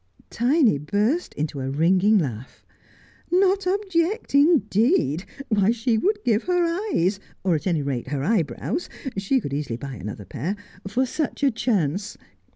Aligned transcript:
Tiny 0.31 0.79
burst 0.79 1.35
into 1.35 1.59
a 1.59 1.69
ringing 1.69 2.17
laugh. 2.17 2.65
< 2.99 3.31
Not 3.31 3.67
object, 3.67 4.33
indeed! 4.33 5.25
Why, 5.49 5.69
she 5.69 5.95
would 5.99 6.23
give 6.25 6.45
her 6.45 6.63
eyes, 6.91 7.19
or 7.43 7.53
at 7.53 7.67
any 7.67 7.83
rate 7.83 8.07
her 8.07 8.23
eyebrows— 8.23 8.89
she 9.17 9.39
could 9.39 9.53
easily 9.53 9.77
buy 9.77 9.93
another 9.93 10.25
pair— 10.25 10.55
for 10.87 11.05
such 11.05 11.43
a 11.43 11.51
chance. 11.51 12.17